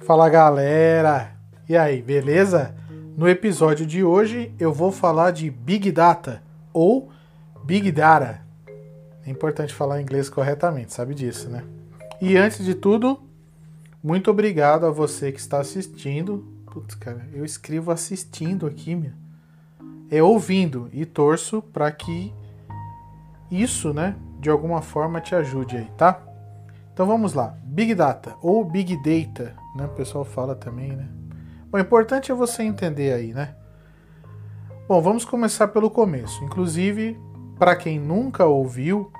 [0.00, 1.32] Fala galera!
[1.68, 2.74] E aí, beleza?
[3.16, 7.10] No episódio de hoje eu vou falar de Big Data ou
[7.64, 8.40] Big Data.
[9.26, 11.62] É importante falar inglês corretamente, sabe disso, né?
[12.22, 13.20] E antes de tudo,
[14.02, 16.46] muito obrigado a você que está assistindo.
[16.72, 19.12] Putz, cara, eu escrevo assistindo aqui, meu.
[20.10, 22.32] É ouvindo e torço para que
[23.50, 26.22] isso, né, de alguma forma te ajude aí, tá?
[26.94, 27.56] Então vamos lá.
[27.62, 29.86] Big Data ou Big Data, né?
[29.86, 31.08] O pessoal fala também, né?
[31.72, 33.54] O importante é você entender aí, né?
[34.88, 36.42] Bom, vamos começar pelo começo.
[36.44, 37.18] Inclusive,
[37.58, 39.12] para quem nunca ouviu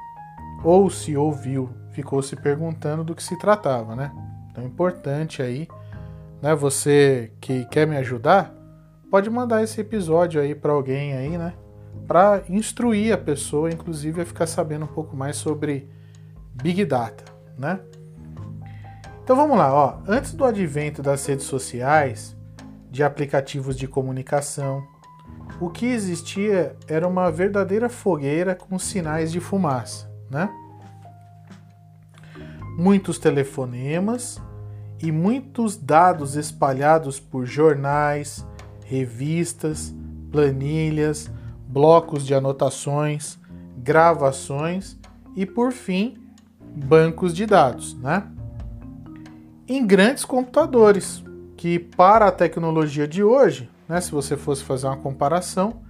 [0.65, 4.13] ou se ouviu, ficou se perguntando do que se tratava, né?
[4.51, 5.69] Então, importante aí,
[6.43, 6.55] né?
[6.55, 8.53] Você que quer me ajudar,
[9.11, 11.55] pode mandar esse episódio aí para alguém aí, né?
[12.07, 15.89] Para instruir a pessoa, inclusive, a ficar sabendo um pouco mais sobre
[16.55, 17.81] Big Data né?
[19.29, 19.99] Então vamos lá, ó.
[20.09, 22.35] Antes do advento das redes sociais,
[22.91, 24.83] de aplicativos de comunicação,
[25.61, 30.49] o que existia era uma verdadeira fogueira com sinais de fumaça, né?
[32.79, 34.41] Muitos telefonemas
[34.99, 38.47] e muitos dados espalhados por jornais,
[38.87, 39.95] revistas,
[40.33, 41.31] planilhas,
[41.67, 43.39] blocos de anotações,
[43.77, 44.99] gravações
[45.37, 46.17] e, por fim,
[46.75, 48.27] bancos de dados, né?
[49.69, 51.23] Em grandes computadores,
[51.55, 55.83] que para a tecnologia de hoje, né, se você fosse fazer uma comparação,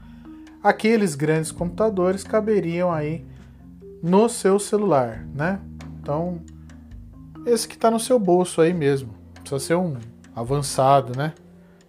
[0.61, 3.25] aqueles grandes computadores caberiam aí
[4.03, 5.61] no seu celular, né?
[6.01, 6.41] Então,
[7.47, 9.97] esse que está no seu bolso aí mesmo, precisa ser um
[10.35, 11.33] avançado, né?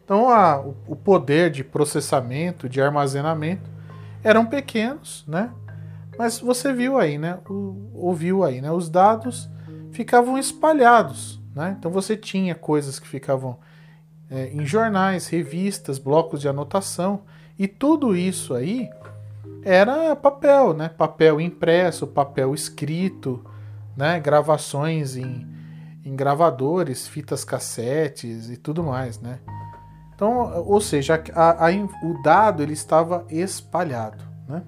[0.06, 3.68] Então, a, o poder de processamento, de armazenamento
[4.24, 5.50] eram pequenos, né?
[6.20, 7.40] Mas você viu aí, né?
[7.50, 8.72] O, ouviu aí, né?
[8.72, 9.50] Os dados
[9.92, 11.76] ficavam espalhados, né?
[11.78, 13.58] Então você tinha coisas que ficavam
[14.32, 17.24] é, em jornais, revistas, blocos de anotação
[17.58, 18.90] e tudo isso aí
[19.62, 20.88] era papel, né?
[20.88, 23.46] Papel impresso, papel escrito,
[23.98, 24.22] né?
[24.22, 25.46] Gravações em,
[26.06, 29.40] em gravadores, fitas cassetes e tudo mais, né?
[30.16, 31.72] Então, ou seja, a, a,
[32.04, 34.64] o dado ele estava espalhado, né?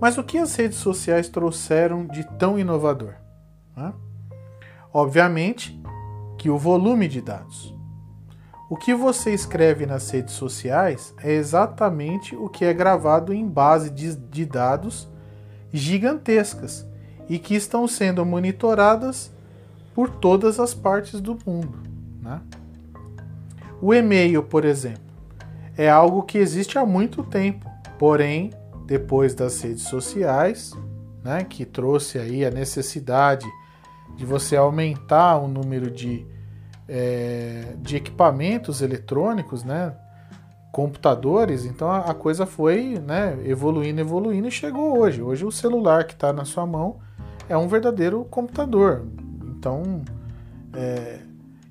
[0.00, 3.14] Mas o que as redes sociais trouxeram de tão inovador?
[3.76, 3.92] Né?
[4.92, 5.80] Obviamente
[6.36, 7.74] que o volume de dados.
[8.68, 13.90] O que você escreve nas redes sociais é exatamente o que é gravado em base
[13.90, 15.08] de, de dados
[15.72, 16.86] gigantescas
[17.28, 19.32] e que estão sendo monitoradas
[19.94, 21.78] por todas as partes do mundo.
[22.20, 22.40] Né?
[23.80, 25.12] O e-mail, por exemplo,
[25.76, 28.50] é algo que existe há muito tempo, porém
[28.86, 30.72] depois das redes sociais,
[31.22, 33.46] né, que trouxe aí a necessidade
[34.16, 36.26] de você aumentar o número de,
[36.88, 39.94] é, de equipamentos eletrônicos, né,
[40.70, 45.20] computadores, então a, a coisa foi né, evoluindo, evoluindo e chegou hoje.
[45.20, 46.98] Hoje o celular que está na sua mão
[47.48, 49.06] é um verdadeiro computador.
[49.44, 50.02] Então,
[50.72, 51.20] é,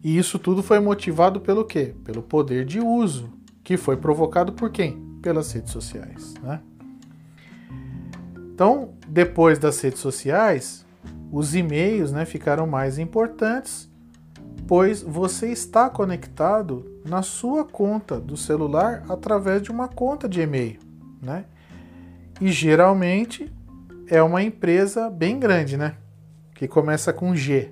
[0.03, 1.96] e isso tudo foi motivado pelo quê?
[2.03, 3.29] Pelo poder de uso,
[3.63, 5.00] que foi provocado por quem?
[5.22, 6.62] Pelas redes sociais, né?
[8.53, 10.85] Então, depois das redes sociais,
[11.32, 13.90] os e-mails né, ficaram mais importantes,
[14.68, 20.80] pois você está conectado na sua conta do celular através de uma conta de e-mail.
[21.22, 21.46] Né?
[22.40, 23.52] E geralmente
[24.08, 25.96] é uma empresa bem grande, né?
[26.56, 27.72] Que começa com G.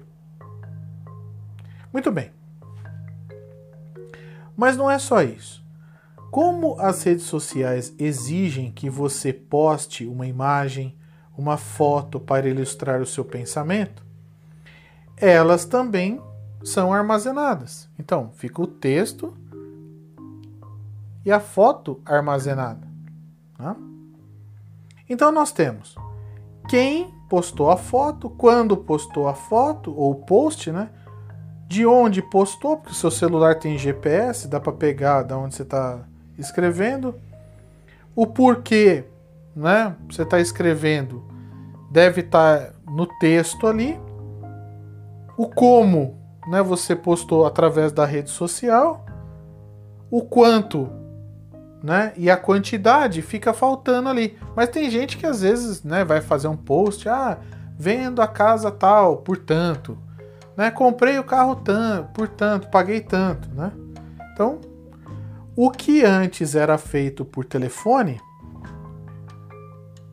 [1.92, 2.32] Muito bem.
[4.56, 5.66] Mas não é só isso.
[6.30, 10.96] Como as redes sociais exigem que você poste uma imagem,
[11.40, 14.04] uma foto para ilustrar o seu pensamento,
[15.16, 16.22] elas também
[16.64, 17.90] são armazenadas.
[17.98, 19.34] Então, fica o texto
[21.26, 22.86] e a foto armazenada.
[23.58, 23.76] Né?
[25.10, 25.96] Então, nós temos
[26.68, 30.90] quem postou a foto, quando postou a foto, ou post, né?
[31.68, 35.62] De onde postou, porque o seu celular tem GPS, dá para pegar da onde você
[35.62, 36.00] está
[36.38, 37.16] escrevendo,
[38.16, 39.06] o porquê,
[39.56, 39.96] né?
[40.10, 41.24] Você está escrevendo,
[41.92, 44.00] deve estar tá no texto ali.
[45.38, 46.62] O como, né?
[46.62, 49.06] Você postou através da rede social.
[50.12, 50.90] O quanto,
[51.84, 52.14] né?
[52.18, 54.38] E a quantidade fica faltando ali.
[54.56, 57.38] Mas tem gente que às vezes, né, vai fazer um post, ah,
[57.78, 59.98] vendo a casa tal, portanto,
[60.58, 60.70] né?
[60.72, 63.72] Comprei o carro tanto, portanto, paguei tanto, né?
[64.34, 64.60] Então,
[65.56, 68.20] o que antes era feito por telefone,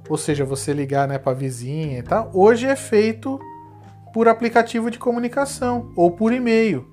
[0.09, 3.39] ou seja, você ligar né, para vizinha e tal, hoje é feito
[4.13, 6.91] por aplicativo de comunicação ou por e-mail.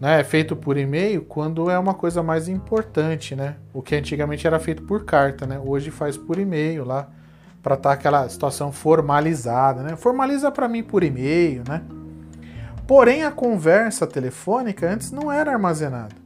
[0.00, 0.20] Né?
[0.20, 3.54] É feito por e-mail quando é uma coisa mais importante, né?
[3.72, 5.60] O que antigamente era feito por carta, né?
[5.64, 7.08] Hoje faz por e-mail lá
[7.62, 9.94] para estar tá aquela situação formalizada, né?
[9.94, 11.82] Formaliza para mim por e-mail, né?
[12.84, 16.16] Porém, a conversa telefônica antes não era armazenada.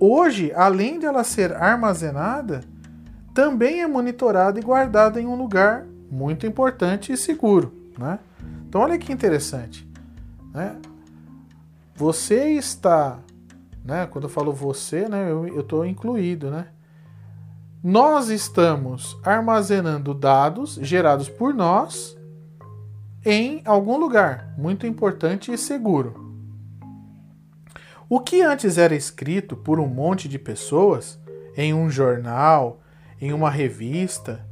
[0.00, 2.62] Hoje, além de ela ser armazenada,
[3.40, 8.18] também é monitorada e guardada em um lugar muito importante e seguro, né?
[8.68, 9.88] Então, olha que interessante,
[10.52, 10.76] né?
[11.96, 13.18] Você está,
[13.82, 14.06] né?
[14.06, 15.30] Quando eu falo você, né?
[15.30, 16.66] Eu estou incluído, né?
[17.82, 22.14] nós estamos armazenando dados gerados por nós
[23.24, 26.30] em algum lugar muito importante e seguro.
[28.06, 31.18] O que antes era escrito por um monte de pessoas,
[31.56, 32.82] em um jornal,
[33.20, 34.46] em uma revista,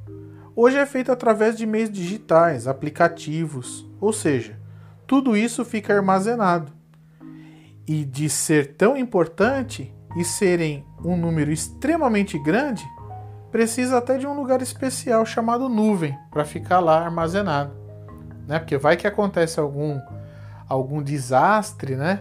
[0.55, 4.59] hoje é feito através de meios digitais, aplicativos, ou seja,
[5.07, 6.73] tudo isso fica armazenado.
[7.87, 12.85] E de ser tão importante e serem um número extremamente grande,
[13.51, 17.73] precisa até de um lugar especial chamado nuvem para ficar lá armazenado,
[18.47, 18.59] né?
[18.59, 19.99] Porque vai que acontece algum
[20.69, 22.21] algum desastre, né?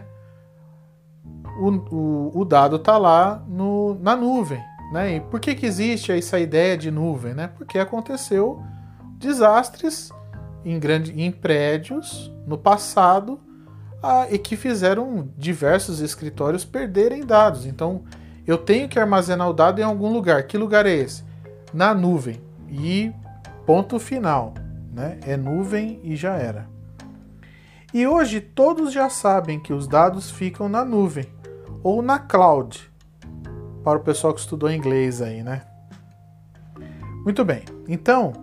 [1.60, 4.62] O, o, o dado está lá no, na nuvem,
[4.92, 5.16] né?
[5.16, 7.48] E por que, que existe essa ideia de nuvem, né?
[7.48, 8.62] Porque aconteceu
[9.18, 10.10] desastres
[10.64, 13.40] em, grande, em prédios no passado
[14.02, 17.66] ah, e que fizeram diversos escritórios perderem dados.
[17.66, 18.04] Então,
[18.46, 20.44] eu tenho que armazenar o dado em algum lugar.
[20.44, 21.24] Que lugar é esse?
[21.72, 22.40] Na nuvem.
[22.70, 23.12] E
[23.66, 24.54] ponto final.
[24.92, 25.18] Né?
[25.26, 26.68] É nuvem e já era.
[27.92, 31.26] E hoje todos já sabem que os dados ficam na nuvem
[31.82, 32.90] ou na cloud.
[33.88, 35.62] Para o pessoal que estudou inglês aí, né?
[37.24, 37.62] Muito bem.
[37.88, 38.34] Então,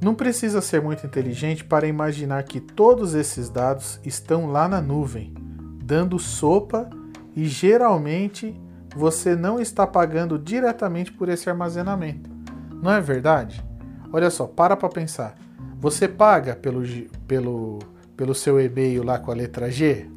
[0.00, 5.34] não precisa ser muito inteligente para imaginar que todos esses dados estão lá na nuvem,
[5.82, 6.88] dando sopa
[7.34, 8.54] e geralmente
[8.94, 12.30] você não está pagando diretamente por esse armazenamento.
[12.80, 13.66] Não é verdade?
[14.12, 15.34] Olha só, para para pensar.
[15.80, 16.84] Você paga pelo,
[17.26, 17.80] pelo,
[18.16, 20.08] pelo seu e-mail lá com a letra G?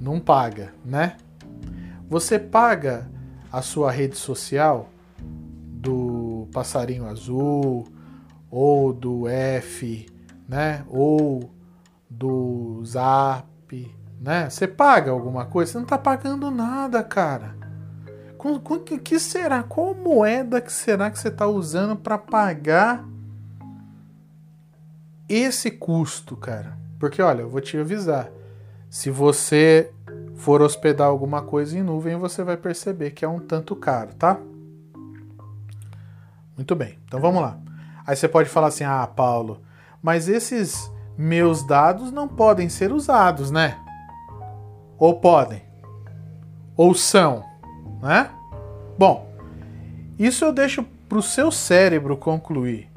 [0.00, 1.16] Não paga, né?
[2.08, 3.08] Você paga
[3.52, 4.88] a sua rede social
[5.20, 7.86] do passarinho azul
[8.50, 10.06] ou do F,
[10.48, 10.84] né?
[10.88, 11.50] Ou
[12.08, 14.48] do Zap, né?
[14.48, 15.72] Você paga alguma coisa?
[15.72, 17.54] Você não está pagando nada, cara.
[18.38, 19.62] O que será?
[19.62, 23.06] Qual moeda que será que você está usando para pagar
[25.28, 26.76] esse custo, cara?
[26.98, 28.30] Porque olha, eu vou te avisar.
[28.90, 29.92] Se você
[30.42, 34.38] for hospedar alguma coisa em nuvem, você vai perceber que é um tanto caro, tá?
[36.56, 37.58] Muito bem, então vamos lá.
[38.04, 39.62] Aí você pode falar assim: ah, Paulo,
[40.02, 43.78] mas esses meus dados não podem ser usados, né?
[44.98, 45.62] Ou podem?
[46.76, 47.44] Ou são?
[48.02, 48.28] né?
[48.98, 49.28] Bom,
[50.18, 52.90] isso eu deixo para o seu cérebro concluir.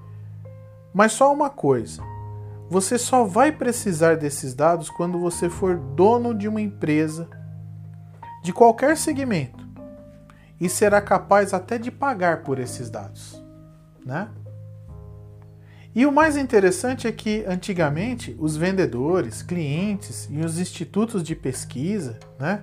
[0.91, 2.01] Mas só uma coisa:
[2.69, 7.29] você só vai precisar desses dados quando você for dono de uma empresa
[8.45, 9.67] de qualquer segmento
[10.61, 13.43] e será capaz até de pagar por esses dados,
[14.05, 14.29] né?
[15.95, 22.19] E o mais interessante é que antigamente os vendedores, clientes e os institutos de pesquisa,
[22.37, 22.61] né,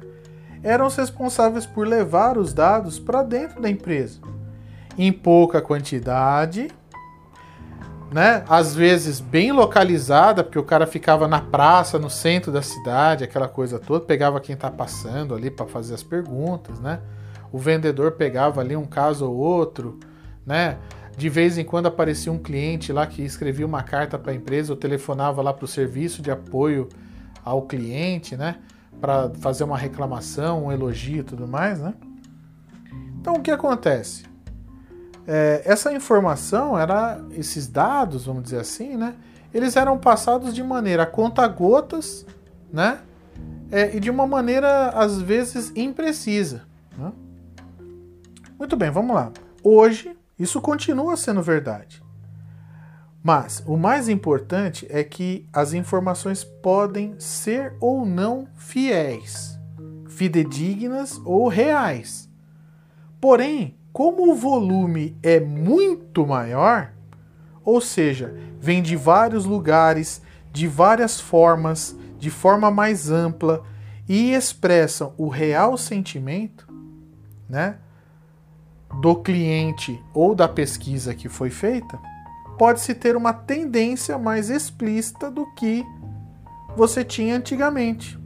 [0.63, 4.21] eram os responsáveis por levar os dados para dentro da empresa,
[4.97, 6.71] em pouca quantidade,
[8.13, 8.45] né?
[8.49, 13.49] Às vezes bem localizada, porque o cara ficava na praça, no centro da cidade, aquela
[13.49, 17.01] coisa toda, pegava quem está passando ali para fazer as perguntas, né?
[17.51, 19.99] O vendedor pegava ali um caso ou outro,
[20.47, 20.79] né?
[21.17, 24.73] De vez em quando aparecia um cliente lá que escrevia uma carta para a empresa
[24.73, 26.89] ou telefonava lá para o serviço de apoio
[27.45, 28.57] ao cliente, né?
[29.03, 31.93] para fazer uma reclamação, um elogio e tudo mais, né?
[33.21, 34.25] Então o que acontece?
[35.27, 39.15] É, essa informação era, esses dados, vamos dizer assim, né?
[39.55, 42.27] Eles eram passados de maneira a conta-gotas,
[42.73, 43.01] né?
[43.71, 46.63] É, e de uma maneira às vezes imprecisa.
[46.97, 47.13] Né?
[48.59, 49.33] Muito bem, vamos lá.
[49.63, 52.03] Hoje isso continua sendo verdade.
[53.23, 59.59] Mas o mais importante é que as informações podem ser ou não fiéis,
[60.09, 62.29] fidedignas ou reais.
[63.21, 66.93] Porém, como o volume é muito maior,
[67.65, 73.63] ou seja, vem de vários lugares, de várias formas, de forma mais ampla
[74.09, 76.67] e expressam o real sentimento,
[77.49, 77.77] né,
[79.01, 81.99] do cliente ou da pesquisa que foi feita,
[82.59, 85.85] pode-se ter uma tendência mais explícita do que
[86.77, 88.19] você tinha antigamente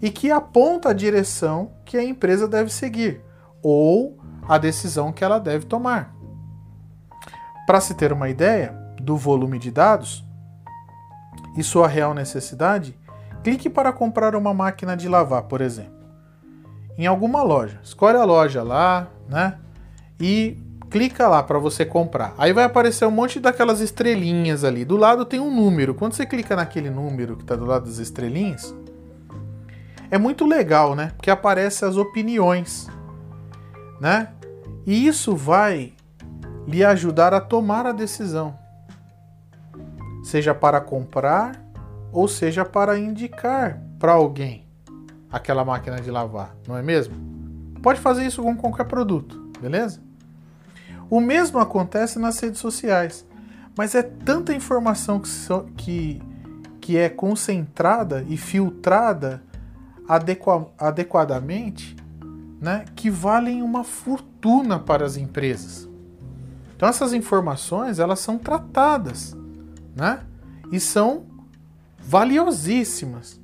[0.00, 3.20] e que aponta a direção que a empresa deve seguir
[3.62, 6.14] ou a decisão que ela deve tomar.
[7.66, 10.24] Para se ter uma ideia do volume de dados
[11.56, 12.96] e sua real necessidade,
[13.42, 16.06] clique para comprar uma máquina de lavar, por exemplo,
[16.96, 17.80] em alguma loja.
[17.82, 19.58] Escolhe a loja lá, né?
[20.20, 20.56] E
[20.90, 22.34] clica lá para você comprar.
[22.36, 24.84] Aí vai aparecer um monte daquelas estrelinhas ali.
[24.84, 25.94] Do lado tem um número.
[25.94, 28.74] Quando você clica naquele número que está do lado das estrelinhas,
[30.10, 31.10] é muito legal, né?
[31.16, 32.88] Porque aparece as opiniões,
[34.02, 34.30] né?
[34.84, 35.92] E isso vai
[36.66, 38.58] lhe ajudar a tomar a decisão,
[40.24, 41.64] seja para comprar
[42.10, 44.66] ou seja para indicar para alguém
[45.30, 47.14] aquela máquina de lavar, não é mesmo?
[47.80, 50.00] Pode fazer isso com qualquer produto, beleza?
[51.08, 53.24] O mesmo acontece nas redes sociais,
[53.78, 55.30] mas é tanta informação que,
[55.76, 56.22] que,
[56.80, 59.44] que é concentrada e filtrada
[60.08, 62.01] adequa, adequadamente
[62.62, 65.88] né, que valem uma fortuna para as empresas.
[66.76, 69.36] Então essas informações elas são tratadas,
[69.96, 70.20] né,
[70.70, 71.26] e são
[71.98, 73.40] valiosíssimas,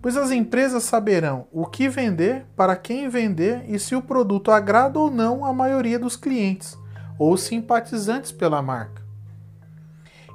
[0.00, 4.98] pois as empresas saberão o que vender, para quem vender e se o produto agrada
[4.98, 6.76] ou não a maioria dos clientes
[7.18, 9.02] ou simpatizantes pela marca.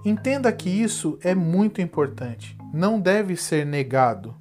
[0.06, 4.36] Entenda que isso é muito importante, não deve ser negado.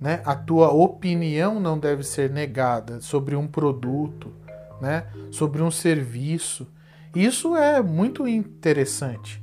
[0.00, 0.20] Né?
[0.24, 4.32] A tua opinião não deve ser negada sobre um produto,
[4.80, 5.06] né?
[5.30, 6.66] sobre um serviço.
[7.14, 9.42] Isso é muito interessante.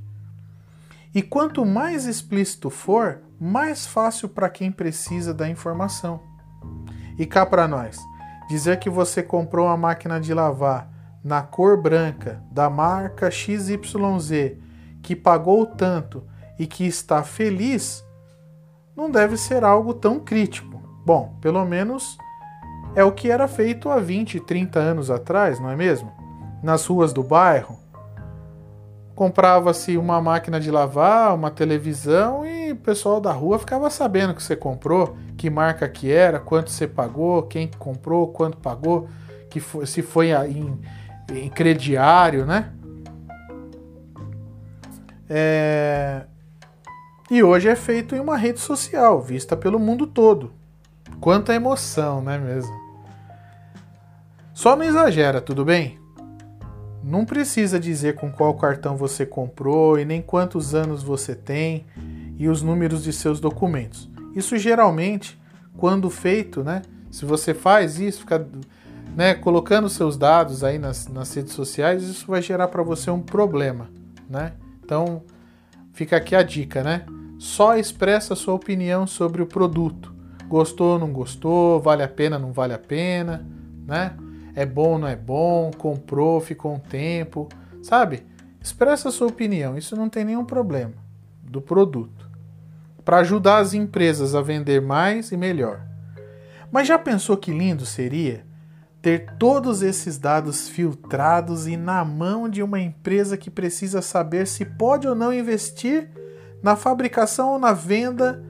[1.14, 6.22] E quanto mais explícito for, mais fácil para quem precisa da informação.
[7.18, 7.98] E cá para nós,
[8.48, 10.90] dizer que você comprou uma máquina de lavar
[11.24, 14.58] na cor branca da marca XYZ
[15.02, 16.24] que pagou tanto
[16.58, 18.04] e que está feliz,
[19.02, 20.82] não deve ser algo tão crítico.
[21.06, 22.18] Bom, pelo menos
[22.96, 26.12] é o que era feito há 20, 30 anos atrás, não é mesmo?
[26.62, 27.80] Nas ruas do bairro,
[29.16, 34.44] comprava-se uma máquina de lavar, uma televisão e o pessoal da rua ficava sabendo que
[34.44, 39.10] você comprou, que marca que era, quanto você pagou, quem comprou, quanto pagou,
[39.50, 40.80] que foi, se foi em
[41.34, 42.72] em crediário, né?
[45.30, 46.26] É...
[47.32, 50.52] E hoje é feito em uma rede social, vista pelo mundo todo.
[51.22, 52.76] Quanta emoção, né mesmo?
[54.54, 55.98] Só não exagera, tudo bem?
[57.02, 61.86] Não precisa dizer com qual cartão você comprou e nem quantos anos você tem
[62.38, 64.12] e os números de seus documentos.
[64.36, 65.42] Isso geralmente,
[65.78, 66.82] quando feito, né?
[67.10, 68.46] Se você faz isso, fica
[69.16, 73.22] né, colocando seus dados aí nas, nas redes sociais, isso vai gerar para você um
[73.22, 73.90] problema,
[74.30, 74.52] né?
[74.84, 75.24] Então,
[75.94, 77.06] fica aqui a dica, né?
[77.42, 80.14] Só expressa sua opinião sobre o produto.
[80.48, 83.44] Gostou, não gostou, vale a pena, não vale a pena,
[83.84, 84.16] né?
[84.54, 87.50] É bom, não é bom, comprou, ficou um tempo,
[87.82, 88.28] sabe?
[88.62, 90.94] Expressa sua opinião, isso não tem nenhum problema
[91.42, 92.30] do produto.
[93.04, 95.82] Para ajudar as empresas a vender mais e melhor.
[96.72, 98.46] Mas já pensou que lindo seria
[99.02, 104.64] ter todos esses dados filtrados e na mão de uma empresa que precisa saber se
[104.64, 106.21] pode ou não investir
[106.62, 108.44] na fabricação ou na venda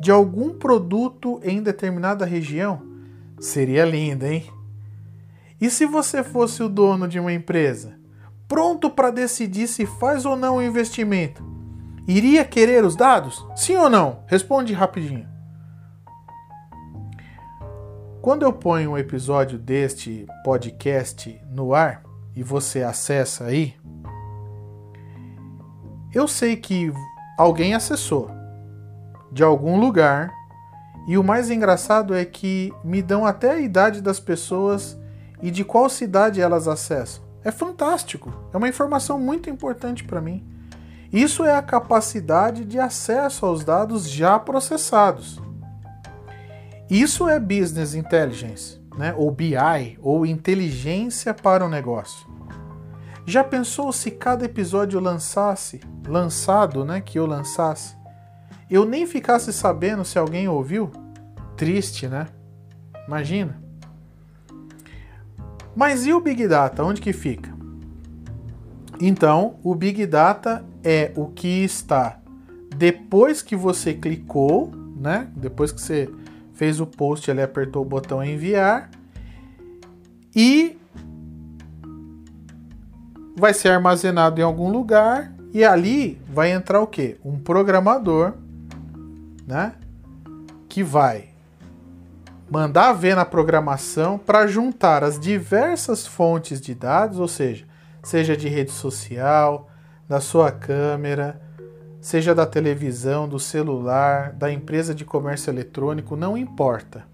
[0.00, 2.82] de algum produto em determinada região?
[3.38, 4.50] Seria lindo, hein?
[5.60, 7.98] E se você fosse o dono de uma empresa,
[8.48, 11.44] pronto para decidir se faz ou não o investimento,
[12.08, 13.46] iria querer os dados?
[13.54, 14.24] Sim ou não?
[14.26, 15.28] Responde rapidinho.
[18.22, 22.02] Quando eu ponho um episódio deste podcast no ar
[22.34, 23.74] e você acessa aí,
[26.12, 26.92] eu sei que
[27.40, 28.30] alguém acessou
[29.32, 30.30] de algum lugar
[31.08, 34.98] e o mais engraçado é que me dão até a idade das pessoas
[35.40, 37.24] e de qual cidade elas acessam.
[37.42, 40.46] É fantástico, é uma informação muito importante para mim.
[41.10, 45.40] Isso é a capacidade de acesso aos dados já processados.
[46.90, 49.14] Isso é business intelligence, né?
[49.16, 52.28] ou BI, ou inteligência para o negócio.
[53.30, 57.94] Já pensou se cada episódio lançasse, lançado, né, que eu lançasse,
[58.68, 60.90] eu nem ficasse sabendo se alguém ouviu?
[61.56, 62.26] Triste, né?
[63.06, 63.62] Imagina.
[65.76, 66.82] Mas e o Big Data?
[66.82, 67.54] Onde que fica?
[69.00, 72.18] Então, o Big Data é o que está
[72.76, 75.28] depois que você clicou, né?
[75.36, 76.10] Depois que você
[76.52, 78.90] fez o post, ele apertou o botão enviar
[80.34, 80.79] e
[83.40, 87.16] vai ser armazenado em algum lugar E ali vai entrar o quê?
[87.24, 88.34] Um programador,
[89.46, 89.74] né?
[90.68, 91.30] Que vai
[92.48, 97.64] mandar ver na programação para juntar as diversas fontes de dados, ou seja,
[98.02, 99.68] seja de rede social,
[100.08, 101.40] da sua câmera,
[102.00, 107.04] seja da televisão, do celular, da empresa de comércio eletrônico, não importa.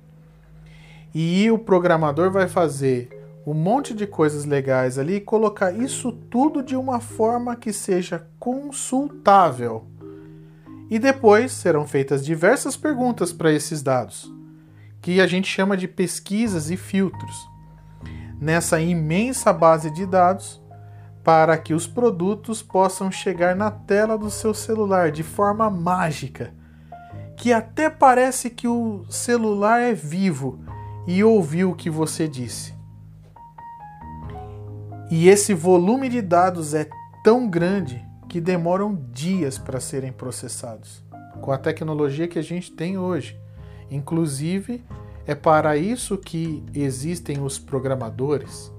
[1.14, 3.15] E o programador vai fazer
[3.46, 8.26] um monte de coisas legais ali e colocar isso tudo de uma forma que seja
[8.40, 9.86] consultável.
[10.90, 14.34] E depois serão feitas diversas perguntas para esses dados,
[15.00, 17.48] que a gente chama de pesquisas e filtros.
[18.40, 20.60] Nessa imensa base de dados,
[21.22, 26.52] para que os produtos possam chegar na tela do seu celular de forma mágica,
[27.36, 30.58] que até parece que o celular é vivo
[31.06, 32.75] e ouviu o que você disse.
[35.10, 36.88] E esse volume de dados é
[37.22, 41.04] tão grande que demoram dias para serem processados.
[41.40, 43.38] Com a tecnologia que a gente tem hoje.
[43.90, 44.84] Inclusive,
[45.26, 48.72] é para isso que existem os programadores,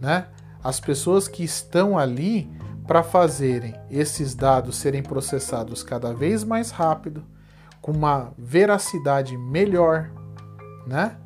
[0.00, 0.28] né?
[0.62, 2.50] As pessoas que estão ali
[2.86, 7.24] para fazerem esses dados serem processados cada vez mais rápido,
[7.80, 10.10] com uma veracidade melhor,
[10.86, 11.16] né?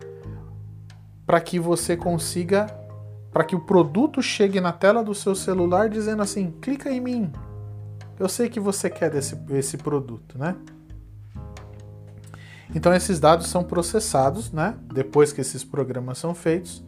[1.27, 2.80] Para que você consiga
[3.33, 7.33] para que o produto chegue na tela do seu celular dizendo assim: clica em mim.
[8.19, 10.57] Eu sei que você quer desse, esse produto, né?
[12.75, 14.77] Então esses dados são processados, né?
[14.93, 16.85] Depois que esses programas são feitos,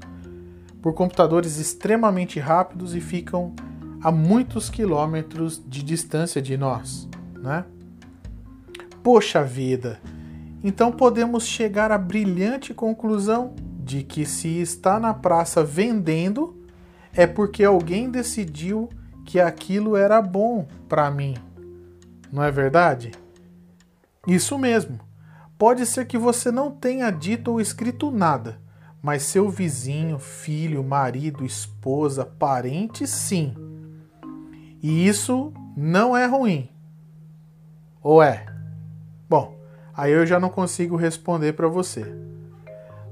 [0.81, 3.55] por computadores extremamente rápidos e ficam
[4.03, 7.65] a muitos quilômetros de distância de nós, né?
[9.03, 10.01] Poxa vida!
[10.63, 16.57] Então podemos chegar à brilhante conclusão de que se está na praça vendendo
[17.13, 18.89] é porque alguém decidiu
[19.25, 21.35] que aquilo era bom para mim.
[22.33, 23.13] Não é verdade?
[24.27, 25.01] Isso mesmo.
[25.59, 28.61] Pode ser que você não tenha dito ou escrito nada,
[29.03, 33.55] mas seu vizinho, filho, marido, esposa, parente, sim.
[34.83, 36.69] E isso não é ruim.
[38.03, 38.47] Ou é?
[39.29, 39.57] Bom,
[39.95, 42.32] aí eu já não consigo responder para você.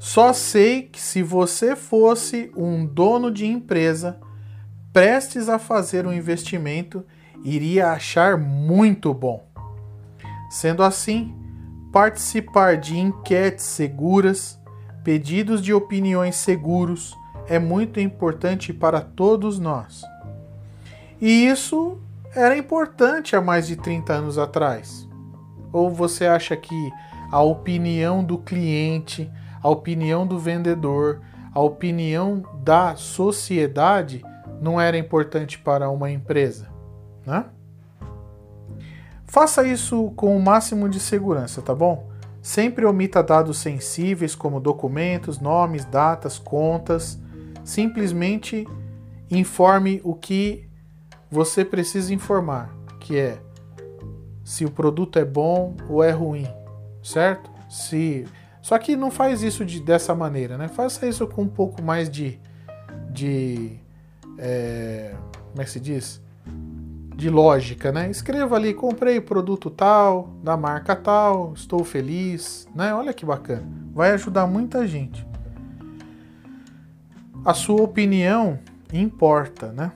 [0.00, 4.18] Só sei que se você fosse um dono de empresa
[4.94, 7.04] prestes a fazer um investimento,
[7.44, 9.46] iria achar muito bom.
[10.48, 11.36] Sendo assim,
[11.92, 14.58] participar de enquetes seguras,
[15.04, 17.14] pedidos de opiniões seguros
[17.46, 20.00] é muito importante para todos nós.
[21.20, 22.00] E isso
[22.34, 25.06] era importante há mais de 30 anos atrás.
[25.70, 26.90] Ou você acha que
[27.30, 29.30] a opinião do cliente,
[29.62, 31.20] a opinião do vendedor,
[31.52, 34.22] a opinião da sociedade
[34.60, 36.68] não era importante para uma empresa,
[37.26, 37.46] né?
[39.26, 42.10] Faça isso com o máximo de segurança, tá bom?
[42.42, 47.20] Sempre omita dados sensíveis como documentos, nomes, datas, contas.
[47.62, 48.66] Simplesmente
[49.30, 50.68] informe o que
[51.30, 53.38] você precisa informar, que é
[54.42, 56.48] se o produto é bom ou é ruim,
[57.02, 57.48] certo?
[57.68, 58.26] Se
[58.62, 60.68] só que não faz isso de, dessa maneira, né?
[60.68, 62.38] Faça isso com um pouco mais de.
[63.10, 63.78] de
[64.38, 65.14] é,
[65.50, 66.20] como é que se diz?
[67.14, 68.10] De lógica, né?
[68.10, 72.94] Escreva ali, comprei produto tal, da marca tal, estou feliz, né?
[72.94, 73.66] Olha que bacana.
[73.92, 75.26] Vai ajudar muita gente.
[77.44, 78.58] A sua opinião
[78.92, 79.92] importa, né?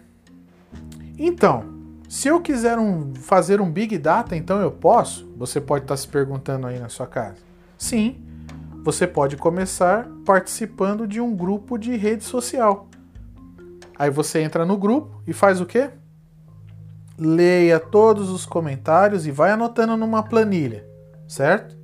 [1.19, 1.65] Então,
[2.09, 5.31] se eu quiser um, fazer um Big Data, então eu posso?
[5.37, 7.39] Você pode estar se perguntando aí na sua casa.
[7.77, 8.17] Sim,
[8.85, 12.87] você pode começar participando de um grupo de rede social.
[13.99, 15.91] Aí você entra no grupo e faz o quê?
[17.19, 20.87] Leia todos os comentários e vai anotando numa planilha,
[21.27, 21.79] certo?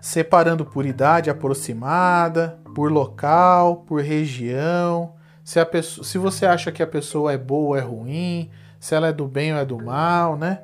[0.00, 5.12] Separando por idade aproximada, por local, por região,
[5.44, 8.50] se, a pessoa, se você acha que a pessoa é boa ou é ruim,
[8.80, 10.60] se ela é do bem ou é do mal, né?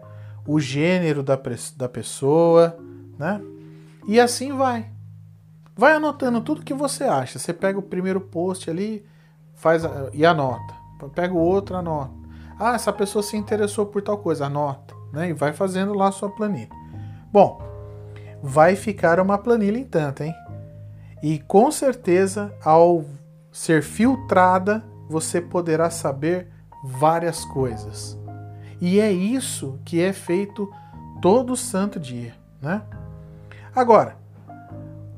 [0.47, 1.39] O gênero da,
[1.77, 2.79] da pessoa,
[3.19, 3.43] né?
[4.07, 4.97] E assim vai.
[5.79, 7.39] Vai anotando tudo que você acha.
[7.39, 9.07] Você pega o primeiro post ali
[9.55, 10.75] faz e anota.
[11.15, 12.11] Pega o outro, anota.
[12.59, 14.93] Ah, essa pessoa se interessou por tal coisa, anota.
[15.13, 15.31] Né?
[15.31, 16.69] E vai fazendo lá a sua planilha.
[17.33, 17.63] Bom,
[18.43, 20.35] vai ficar uma planilha em tanto, hein?
[21.23, 23.05] E com certeza, ao
[23.53, 26.49] ser filtrada, você poderá saber
[26.83, 28.19] várias coisas.
[28.81, 30.69] E é isso que é feito
[31.23, 32.83] todo santo dia, né?
[33.75, 34.17] Agora,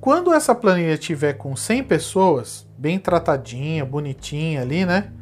[0.00, 5.12] quando essa planilha tiver com 100 pessoas, bem tratadinha, bonitinha ali, né?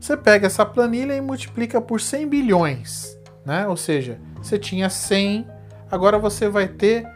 [0.00, 3.68] Você pega essa planilha e multiplica por 100 bilhões, né?
[3.68, 5.46] Ou seja, você tinha 100,
[5.88, 7.06] agora você vai ter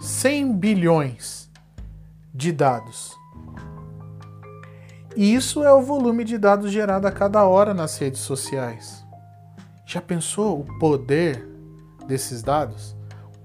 [0.00, 1.48] 100 bilhões
[2.34, 3.14] de dados.
[5.14, 9.04] E isso é o volume de dados gerado a cada hora nas redes sociais.
[9.86, 11.48] Já pensou o poder
[12.06, 12.95] desses dados?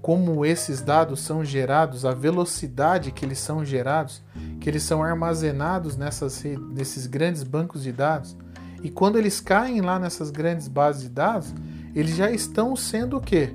[0.02, 4.20] Como esses dados são gerados, a velocidade que eles são gerados,
[4.60, 8.36] que eles são armazenados nessas, nesses grandes bancos de dados.
[8.82, 11.54] E quando eles caem lá nessas grandes bases de dados,
[11.94, 13.54] eles já estão sendo o quê?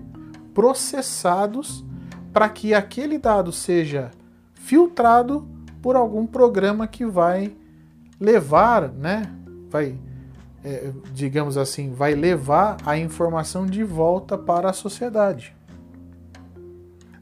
[0.54, 1.84] Processados
[2.32, 4.12] para que aquele dado seja
[4.54, 5.46] filtrado
[5.82, 7.54] por algum programa que vai
[8.18, 9.30] levar, né?
[9.70, 9.98] Vai,
[10.64, 15.57] é, digamos assim, vai levar a informação de volta para a sociedade.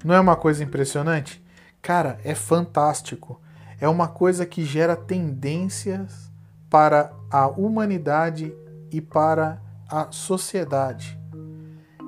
[0.06, 1.44] Não é uma coisa impressionante?
[1.82, 3.42] Cara, é fantástico.
[3.82, 6.32] É uma coisa que gera tendências
[6.70, 8.54] para a humanidade
[8.92, 11.18] e para a sociedade.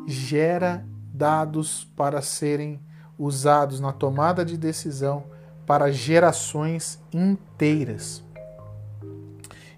[0.06, 2.80] Gera dados para serem
[3.18, 5.24] usados na tomada de decisão
[5.66, 8.24] para gerações inteiras.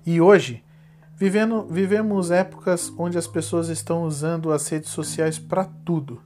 [0.06, 0.62] E hoje,
[1.16, 6.22] vivendo, vivemos épocas onde as pessoas estão usando as redes sociais para tudo: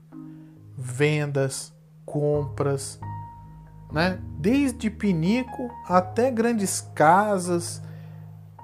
[0.76, 1.73] vendas,
[2.14, 3.00] compras,
[3.90, 4.20] né?
[4.38, 7.82] desde pinico até grandes casas,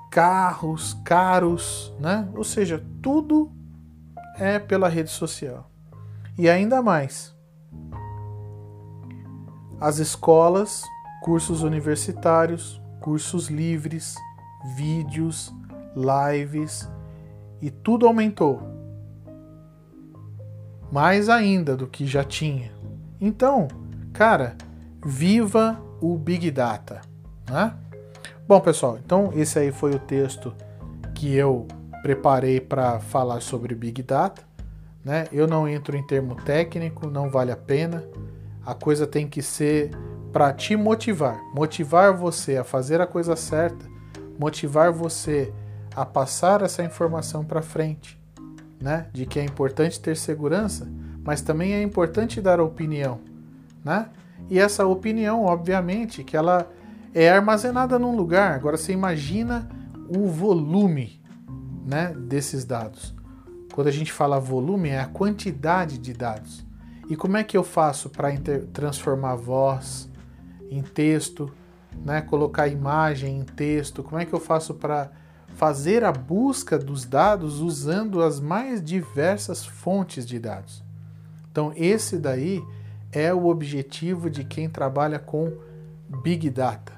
[0.08, 2.28] carros, caros, né?
[2.36, 3.50] ou seja, tudo
[4.38, 5.68] é pela rede social.
[6.38, 7.36] E ainda mais,
[9.80, 10.84] as escolas,
[11.20, 14.14] cursos universitários, cursos livres,
[14.76, 15.52] vídeos,
[15.96, 16.88] lives
[17.60, 18.62] e tudo aumentou.
[20.92, 22.78] Mais ainda do que já tinha.
[23.20, 23.68] Então,
[24.12, 24.56] cara,
[25.04, 27.02] viva o Big Data,
[27.48, 27.74] né?
[28.48, 30.54] Bom, pessoal, então esse aí foi o texto
[31.14, 31.68] que eu
[32.02, 34.42] preparei para falar sobre Big Data,
[35.04, 35.26] né?
[35.30, 38.02] Eu não entro em termo técnico, não vale a pena.
[38.64, 39.90] A coisa tem que ser
[40.32, 43.84] para te motivar, motivar você a fazer a coisa certa,
[44.38, 45.52] motivar você
[45.94, 48.18] a passar essa informação para frente,
[48.80, 49.08] né?
[49.12, 50.88] De que é importante ter segurança,
[51.24, 53.20] mas também é importante dar opinião,
[53.84, 54.08] né?
[54.48, 56.68] E essa opinião, obviamente, que ela
[57.14, 58.54] é armazenada num lugar.
[58.54, 59.68] Agora você imagina
[60.08, 61.20] o volume,
[61.86, 63.14] né, desses dados.
[63.72, 66.66] Quando a gente fala volume, é a quantidade de dados.
[67.08, 68.30] E como é que eu faço para
[68.72, 70.08] transformar voz
[70.70, 71.50] em texto,
[72.04, 72.20] né?
[72.20, 74.02] colocar imagem em texto?
[74.02, 75.10] Como é que eu faço para
[75.54, 80.84] fazer a busca dos dados usando as mais diversas fontes de dados?
[81.50, 82.62] Então, esse daí
[83.12, 85.52] é o objetivo de quem trabalha com
[86.22, 86.92] Big Data,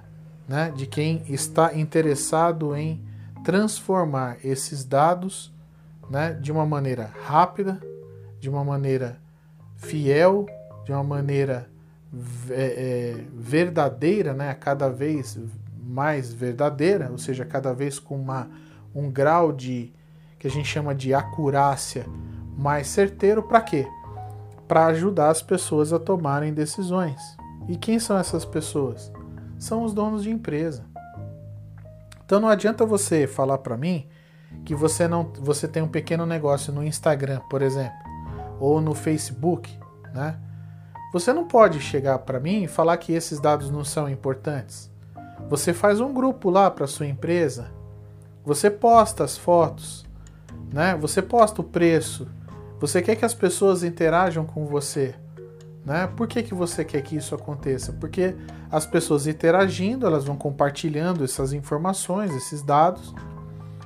[0.49, 0.73] né?
[0.75, 3.03] de quem está interessado em
[3.45, 5.53] transformar esses dados
[6.11, 6.35] né?
[6.35, 7.81] de uma maneira rápida,
[8.38, 9.19] de uma maneira
[9.77, 10.47] fiel,
[10.85, 11.69] de uma maneira
[12.51, 14.53] é, é, verdadeira, né?
[14.55, 15.38] cada vez
[15.83, 18.49] mais verdadeira, ou seja, cada vez com uma,
[18.95, 19.93] um grau de
[20.38, 22.05] que a gente chama de acurácia
[22.57, 23.87] mais certeiro, para quê?
[24.73, 27.21] Para ajudar as pessoas a tomarem decisões.
[27.69, 29.13] E quem são essas pessoas?
[29.59, 30.87] São os donos de empresa.
[32.25, 34.09] Então não adianta você falar para mim
[34.65, 37.99] que você não você tem um pequeno negócio no Instagram, por exemplo,
[38.59, 39.79] ou no Facebook,
[40.15, 40.39] né?
[41.13, 44.91] Você não pode chegar para mim e falar que esses dados não são importantes.
[45.51, 47.71] Você faz um grupo lá para sua empresa,
[48.43, 50.07] você posta as fotos,
[50.73, 50.97] né?
[50.97, 52.27] Você posta o preço,
[52.83, 55.14] você quer que as pessoas interajam com você,
[55.87, 56.09] né?
[56.16, 57.92] Por que, que você quer que isso aconteça?
[57.92, 58.35] Porque
[58.68, 63.14] as pessoas interagindo, elas vão compartilhando essas informações, esses dados,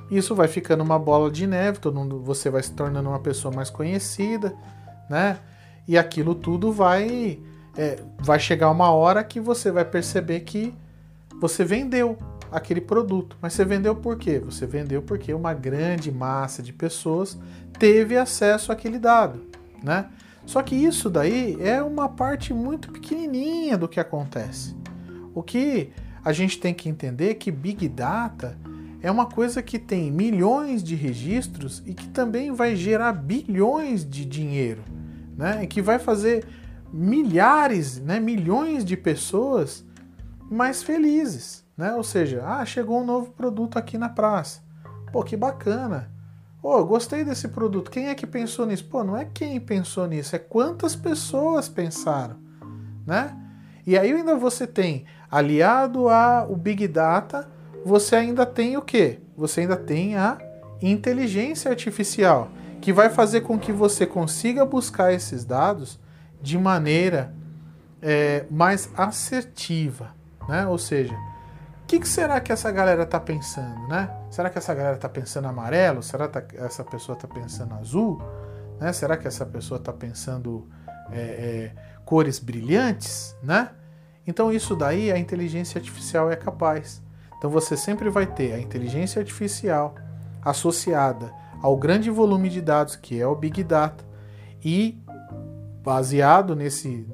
[0.09, 3.53] isso vai ficando uma bola de neve, todo mundo, você vai se tornando uma pessoa
[3.53, 4.55] mais conhecida,
[5.07, 5.37] né?
[5.87, 7.39] E aquilo tudo vai
[7.77, 10.73] é, vai chegar uma hora que você vai perceber que
[11.39, 12.17] você vendeu
[12.51, 13.37] aquele produto.
[13.41, 14.39] Mas você vendeu por quê?
[14.39, 17.37] Você vendeu porque uma grande massa de pessoas
[17.77, 19.45] teve acesso àquele dado,
[19.83, 20.09] né?
[20.45, 24.75] Só que isso daí é uma parte muito pequenininha do que acontece.
[25.35, 25.89] O que
[26.23, 28.57] a gente tem que entender é que Big Data
[29.01, 34.25] é uma coisa que tem milhões de registros e que também vai gerar bilhões de
[34.25, 34.83] dinheiro,
[35.37, 35.63] né?
[35.63, 36.45] E que vai fazer
[36.91, 39.85] milhares, né, milhões de pessoas
[40.49, 41.93] mais felizes, né?
[41.93, 44.61] Ou seja, ah, chegou um novo produto aqui na praça.
[45.11, 46.11] Pô, que bacana.
[46.61, 47.91] Pô, gostei desse produto.
[47.91, 48.85] Quem é que pensou nisso?
[48.85, 52.37] Pô, não é quem pensou nisso, é quantas pessoas pensaram,
[53.05, 53.35] né?
[53.85, 57.47] E aí ainda você tem aliado ao Big Data
[57.87, 59.19] você ainda tem o quê?
[59.37, 60.37] Você ainda tem a
[60.81, 62.49] inteligência artificial,
[62.81, 65.97] que vai fazer com que você consiga buscar esses dados
[66.41, 67.33] de maneira
[68.01, 70.13] é, mais assertiva,
[70.49, 70.67] né?
[70.67, 71.15] Ou seja,
[71.87, 74.13] o que, que, será que essa galera está pensando, né?
[74.29, 76.03] Será que essa galera está pensando amarelo?
[76.03, 78.21] Será que essa pessoa está pensando azul?
[78.77, 78.91] Né?
[78.91, 80.67] Será que essa pessoa está pensando
[81.09, 81.71] é, é,
[82.03, 83.69] cores brilhantes, né?
[84.27, 87.01] Então isso daí a inteligência artificial é capaz.
[87.37, 89.95] Então você sempre vai ter a inteligência artificial
[90.41, 94.03] associada ao grande volume de dados que é o Big Data
[94.61, 95.01] e
[95.81, 97.07] baseado nesse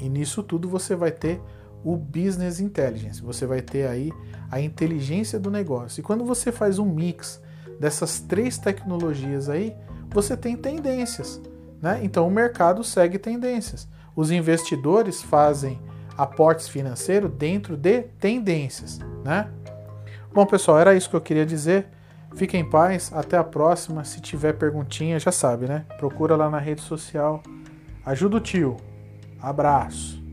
[0.00, 1.42] e nisso tudo você vai ter
[1.84, 3.22] o business intelligence.
[3.22, 4.12] Você vai ter aí
[4.50, 6.00] a inteligência do negócio.
[6.00, 7.40] E quando você faz um mix
[7.78, 9.76] dessas três tecnologias aí,
[10.10, 11.40] você tem tendências,
[11.82, 12.00] né?
[12.02, 13.86] Então o mercado segue tendências.
[14.16, 15.80] Os investidores fazem
[16.16, 19.50] aportes financeiros dentro de tendências, né?
[20.32, 21.88] Bom, pessoal, era isso que eu queria dizer.
[22.34, 24.02] Fiquem em paz, até a próxima.
[24.04, 25.84] Se tiver perguntinha, já sabe, né?
[25.98, 27.42] Procura lá na rede social.
[28.04, 28.76] Ajuda o tio.
[29.40, 30.23] Abraço.